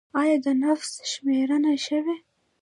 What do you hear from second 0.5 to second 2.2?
نفوس شمېرنه شوې؟